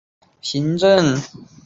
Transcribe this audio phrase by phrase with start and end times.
[0.03, 1.45] 简易行政工作